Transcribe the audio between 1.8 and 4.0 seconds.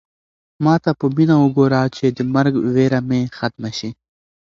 چې د مرګ وېره مې ختمه شي.